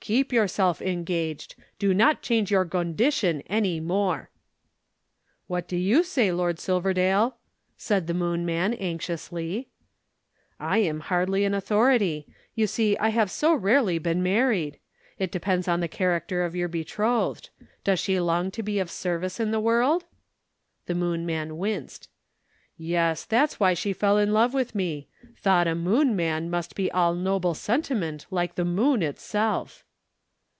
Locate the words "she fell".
23.74-24.16